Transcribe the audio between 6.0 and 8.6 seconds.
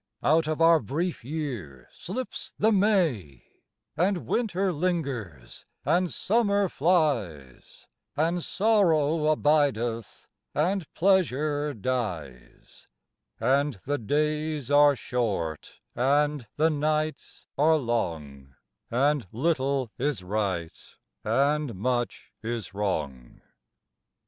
Summer flies; And